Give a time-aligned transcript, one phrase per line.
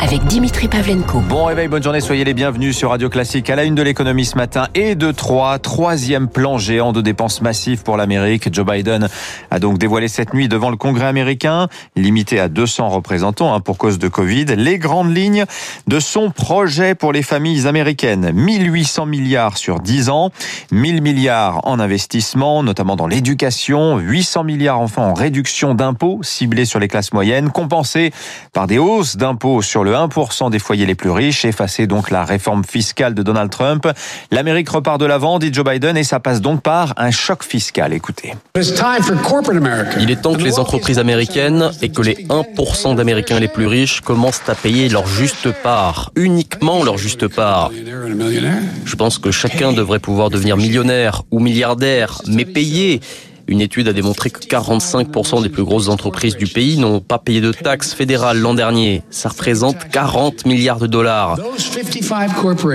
[0.00, 1.20] avec Dimitri Pavlenko.
[1.20, 4.24] Bon réveil, bonne journée, soyez les bienvenus sur Radio Classique à la une de l'économie
[4.24, 8.52] ce matin et de trois, troisième plan géant de dépenses massives pour l'Amérique.
[8.52, 9.08] Joe Biden
[9.50, 13.78] a donc dévoilé cette nuit devant le Congrès américain, limité à 200 représentants hein, pour
[13.78, 15.44] cause de Covid, les grandes lignes
[15.86, 18.32] de son projet pour les familles américaines.
[18.32, 20.30] 1800 milliards sur 10 ans,
[20.70, 26.78] 1000 milliards en investissement, notamment dans l'éducation, 800 milliards enfin en réduction d'impôts ciblés sur
[26.78, 28.12] les classes moyennes, compensés
[28.52, 32.24] par des hausses d'impôts sur le 1% des foyers les plus riches, effacer donc la
[32.24, 33.88] réforme fiscale de Donald Trump.
[34.30, 37.92] L'Amérique repart de l'avant, dit Joe Biden, et ça passe donc par un choc fiscal.
[37.92, 38.34] Écoutez.
[40.00, 44.00] Il est temps que les entreprises américaines et que les 1% d'Américains les plus riches
[44.00, 47.70] commencent à payer leur juste part, uniquement leur juste part.
[48.84, 53.00] Je pense que chacun devrait pouvoir devenir millionnaire ou milliardaire, mais payer
[53.48, 57.40] une étude a démontré que 45% des plus grosses entreprises du pays n'ont pas payé
[57.40, 59.02] de taxes fédérales l'an dernier.
[59.10, 61.38] Ça représente 40 milliards de dollars.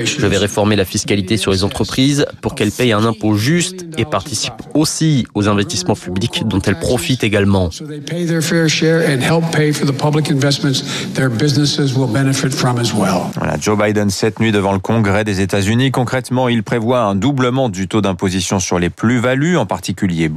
[0.05, 4.05] Je vais réformer la fiscalité sur les entreprises pour qu'elles payent un impôt juste et
[4.05, 7.69] participent aussi aux investissements publics dont elles profitent également.
[13.35, 15.91] Voilà, Joe Biden cette nuit devant le Congrès des États-Unis.
[15.91, 20.29] Concrètement, il prévoit un doublement du taux d'imposition sur les plus-values, en particulier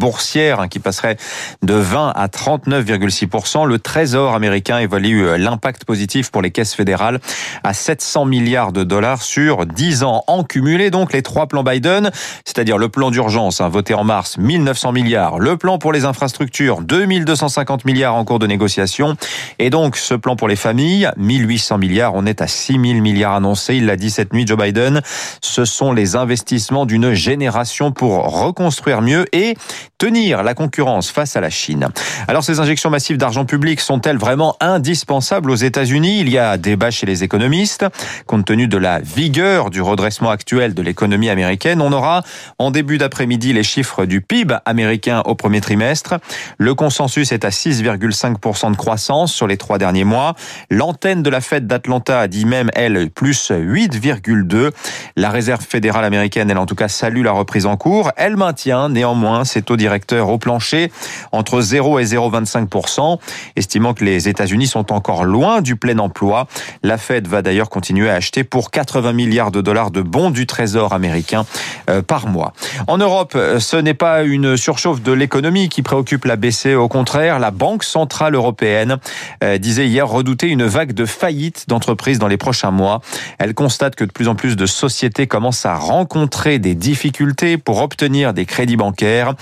[0.58, 1.16] hein, qui passerait
[1.62, 3.66] de 20 à 39,6%.
[3.66, 7.20] Le Trésor américain évalue euh, l'impact positif pour les caisses fédérales
[7.64, 10.90] à 700 milliards de dollars sur 10 ans en cumulé.
[10.90, 12.10] Donc les trois plans Biden,
[12.44, 16.80] c'est-à-dire le plan d'urgence hein, voté en mars, 1900 milliards, le plan pour les infrastructures,
[16.82, 19.16] 2250 milliards en cours de négociation,
[19.58, 22.14] et donc ce plan pour les familles, 1800 milliards.
[22.14, 23.76] On est à 6000 milliards annoncés.
[23.76, 25.00] Il l'a dit cette nuit, Joe Biden.
[25.40, 29.56] Ce sont les investissements d'une génération pour reconstruire mieux et
[30.00, 31.88] tenir la concurrence face à la Chine.
[32.26, 36.20] Alors ces injections massives d'argent public sont-elles vraiment indispensables aux États-Unis?
[36.20, 37.84] Il y a débat chez les économistes.
[38.26, 42.22] Compte tenu de la vigueur du redressement actuel de l'économie américaine, on aura
[42.58, 46.14] en début d'après-midi les chiffres du PIB américain au premier trimestre.
[46.56, 50.34] Le consensus est à 6,5% de croissance sur les trois derniers mois.
[50.70, 54.70] L'antenne de la Fed d'Atlanta a dit même, elle, plus 8,2.
[55.16, 58.12] La réserve fédérale américaine, elle en tout cas salue la reprise en cours.
[58.16, 59.89] Elle maintient néanmoins ses taux directeurs
[60.20, 60.90] au plancher
[61.32, 63.18] entre 0 et 0,25%,
[63.56, 66.46] estimant que les États-Unis sont encore loin du plein emploi.
[66.82, 70.46] La Fed va d'ailleurs continuer à acheter pour 80 milliards de dollars de bons du
[70.46, 71.44] Trésor américain
[71.88, 72.52] euh, par mois.
[72.86, 76.76] En Europe, euh, ce n'est pas une surchauffe de l'économie qui préoccupe la BCE.
[76.76, 78.98] Au contraire, la Banque centrale européenne
[79.42, 83.00] euh, disait hier redouter une vague de faillites d'entreprises dans les prochains mois.
[83.38, 87.82] Elle constate que de plus en plus de sociétés commencent à rencontrer des difficultés pour
[87.82, 89.34] obtenir des crédits bancaires.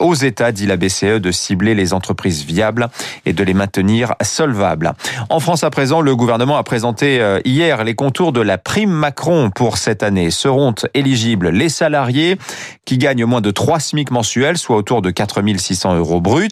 [0.00, 2.88] Aux États, dit la BCE, de cibler les entreprises viables
[3.26, 4.92] et de les maintenir solvables.
[5.28, 9.50] En France à présent, le gouvernement a présenté hier les contours de la prime Macron
[9.50, 10.30] pour cette année.
[10.30, 12.38] Seront éligibles les salariés
[12.84, 16.48] qui gagnent moins de 3 SMIC mensuels, soit autour de 4 600 euros bruts.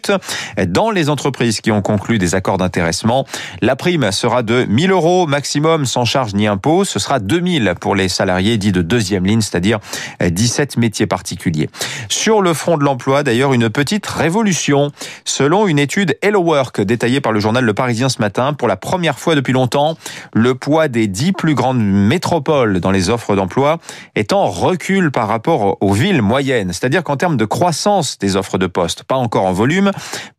[0.67, 3.25] Dans les entreprises qui ont conclu des accords d'intéressement,
[3.61, 6.83] la prime sera de 1000 euros maximum sans charge ni impôt.
[6.83, 9.79] Ce sera 2000 pour les salariés dits de deuxième ligne, c'est-à-dire
[10.21, 11.69] 17 métiers particuliers.
[12.09, 14.91] Sur le front de l'emploi, d'ailleurs, une petite révolution.
[15.23, 18.75] Selon une étude Hello Work détaillée par le journal Le Parisien ce matin, pour la
[18.75, 19.95] première fois depuis longtemps,
[20.33, 23.77] le poids des 10 plus grandes métropoles dans les offres d'emploi
[24.15, 26.73] est en recul par rapport aux villes moyennes.
[26.73, 29.91] C'est-à-dire qu'en termes de croissance des offres de poste, pas encore en volume,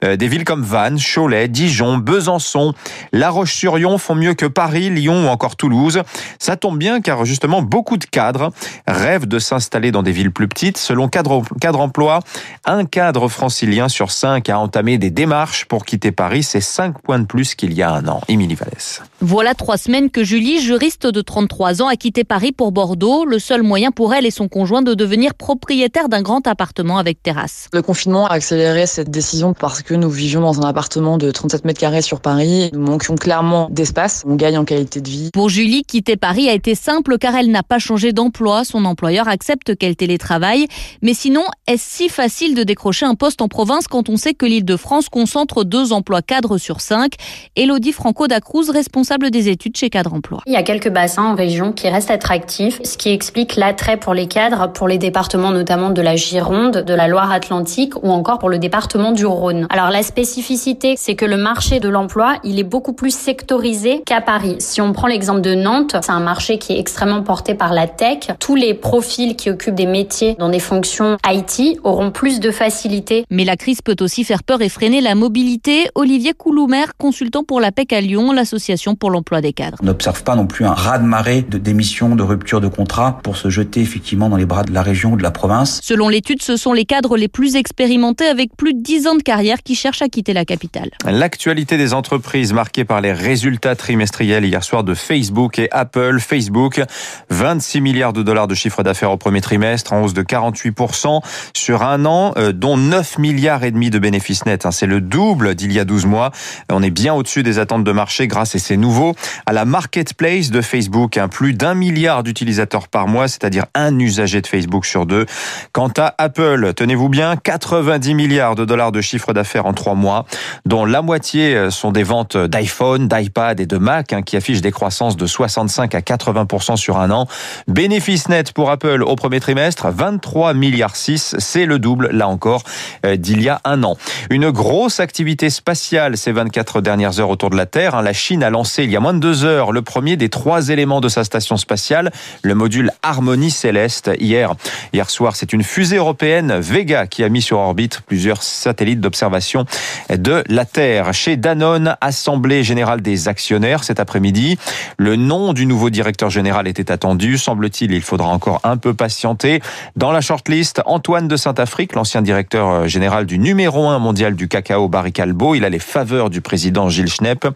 [0.04, 2.74] euh, des villes comme Vannes, Cholet, Dijon, Besançon,
[3.12, 6.02] La Roche-sur-Yon font mieux que Paris, Lyon ou encore Toulouse.
[6.38, 8.52] Ça tombe bien car justement beaucoup de cadres
[8.86, 10.76] rêvent de s'installer dans des villes plus petites.
[10.76, 12.20] Selon Cadre, cadre Emploi,
[12.66, 16.42] un cadre francilien sur cinq a entamé des démarches pour quitter Paris.
[16.42, 18.20] C'est cinq points de plus qu'il y a un an.
[18.28, 19.02] Émilie Vallès.
[19.20, 23.24] Voilà trois semaines que Julie, juriste de 33 ans, a quitté Paris pour Bordeaux.
[23.24, 27.22] Le seul moyen pour elle et son conjoint de devenir propriétaire d'un grand appartement avec
[27.22, 27.68] terrasse.
[27.72, 31.64] Le confinement a accéléré cette décision parce que nous vivions dans un appartement de 37
[31.64, 32.70] mètres carrés sur Paris.
[32.72, 34.24] Nous manquions clairement d'espace.
[34.26, 35.30] On gagne en qualité de vie.
[35.32, 38.64] Pour Julie, quitter Paris a été simple car elle n'a pas changé d'emploi.
[38.64, 40.66] Son employeur accepte qu'elle télétravaille.
[41.02, 44.46] Mais sinon, est-ce si facile de décrocher un poste en province quand on sait que
[44.46, 47.14] l'île de France concentre deux emplois cadres sur cinq
[47.56, 50.42] Elodie Franco Dacruz, responsable des études chez Cadre Emploi.
[50.46, 54.14] Il y a quelques bassins en région qui restent attractifs, ce qui explique l'attrait pour
[54.14, 58.48] les cadres, pour les départements notamment de la Gironde, de la Loire-Atlantique ou encore pour
[58.48, 59.66] le département du Rhône.
[59.70, 64.20] Alors la spécificité, c'est que le marché de l'emploi, il est beaucoup plus sectorisé qu'à
[64.20, 64.56] Paris.
[64.60, 67.86] Si on prend l'exemple de Nantes, c'est un marché qui est extrêmement porté par la
[67.86, 68.28] tech.
[68.38, 73.24] Tous les profils qui occupent des métiers dans des fonctions IT auront plus de facilité.
[73.30, 75.88] Mais la crise peut aussi faire peur et freiner la mobilité.
[75.94, 79.78] Olivier Couloumer, consultant pour l'APEC à Lyon, l'association pour l'emploi des cadres.
[79.82, 83.48] On n'observe pas non plus un raz-de-marée de démission, de rupture de contrat pour se
[83.50, 85.80] jeter effectivement dans les bras de la région ou de la province.
[85.82, 89.22] Selon l'étude, ce sont les cadres les plus expérimentés avec plus de 10 ans de
[89.22, 90.90] carrière qui cherchent à quitter la capitale.
[91.04, 96.18] L'actualité des entreprises marquée par les résultats trimestriels hier soir de Facebook et Apple.
[96.20, 96.82] Facebook,
[97.30, 101.20] 26 milliards de dollars de chiffre d'affaires au premier trimestre, en hausse de 48%
[101.54, 104.66] sur un an, dont 9 milliards et demi de bénéfices nets.
[104.66, 104.72] Hein.
[104.72, 106.32] C'est le double d'il y a 12 mois.
[106.70, 109.14] On est bien au-dessus des attentes de marché grâce, et c'est nouveau,
[109.46, 111.16] à la marketplace de Facebook.
[111.16, 111.28] Hein.
[111.28, 115.26] Plus d'un milliard d'utilisateurs par mois, c'est-à-dire un usager de Facebook sur deux.
[115.72, 120.26] Quant à Apple, tenez-vous bien, 90 milliards de dollars de chiffre d'affaires en trois mois,
[120.64, 124.62] dont la moitié euh, sont des ventes d'iPhone, d'iPad et de Mac, hein, qui affichent
[124.62, 127.26] des croissances de 65 à 80% sur un an.
[127.68, 132.64] Bénéfice net pour Apple au premier trimestre, 23 milliards 6, c'est le double, là encore,
[133.06, 133.96] euh, d'il y a un an.
[134.30, 137.94] Une grosse activité spatiale ces 24 dernières heures autour de la Terre.
[137.94, 138.02] Hein.
[138.02, 140.68] La Chine a lancé il y a moins de deux heures le premier des trois
[140.68, 142.10] éléments de sa station spatiale,
[142.42, 144.10] le module Harmonie Céleste.
[144.18, 144.54] Hier,
[144.92, 149.66] hier soir, c'est une fusée européenne Vega qui a mis sur orbite plusieurs satellites d'observation
[150.10, 151.12] de la Terre.
[151.12, 154.58] Chez Danone, Assemblée générale des actionnaires cet après-midi.
[154.96, 157.38] Le nom du nouveau directeur général était attendu.
[157.38, 159.60] Semble-t-il, il faudra encore un peu patienter.
[159.96, 164.88] Dans la shortlist, Antoine de Saint-Afrique, l'ancien directeur général du numéro 1 mondial du cacao
[164.88, 165.54] Barry Calbo.
[165.54, 167.46] Il a les faveurs du président Gilles Schnepp,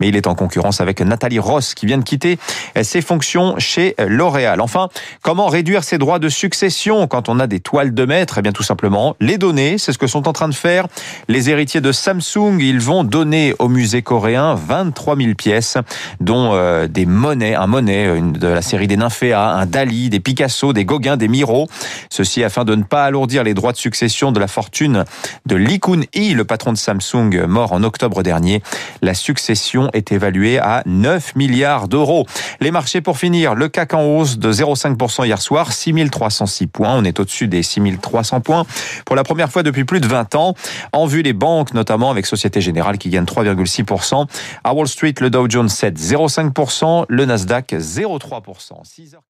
[0.00, 2.38] mais il est en concurrence avec Nathalie Ross qui vient de quitter
[2.82, 4.60] ses fonctions chez L'Oréal.
[4.60, 4.88] Enfin,
[5.22, 8.38] comment réduire ses droits de succession quand on a des toiles de maître?
[8.38, 9.78] Eh bien, tout simplement, les donner.
[9.78, 10.86] C'est ce que sont en train de faire
[11.28, 12.58] les héritiers de Samsung.
[12.60, 15.78] Ils vont donner au musée coréen 23 000 pièces,
[16.20, 20.72] dont euh, des monnaies, un monnaie de la série des Nymphéas, un Dali, des Picasso,
[20.72, 21.68] des Gauguin, des Miro.
[22.10, 25.04] Ceci afin de ne pas alourdir les droits de succession de la fortune
[25.44, 28.62] de Lee Kun-hee, le patron de Samsung, mort en octobre dernier.
[29.02, 32.26] La succession est évaluée à 9 milliards d'euros.
[32.60, 36.96] Les marchés pour finir, le CAC en hausse de 0,5% hier soir, 6306 points.
[36.96, 38.64] On est au-dessus des 6300 points
[39.04, 40.54] pour la première fois depuis plus de 20 ans.
[40.92, 44.26] En vue des banques, notamment avec Société Générale qui gagne 3,6%.
[44.64, 49.26] À Wall Street, le Dow Jones cède 0,5%, le Nasdaq 0,3%.